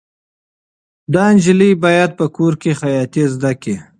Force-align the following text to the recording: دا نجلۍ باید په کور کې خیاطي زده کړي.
دا 1.13 1.23
نجلۍ 1.35 1.71
باید 1.83 2.09
په 2.19 2.25
کور 2.35 2.53
کې 2.61 2.71
خیاطي 2.81 3.23
زده 3.33 3.51
کړي. 3.61 3.75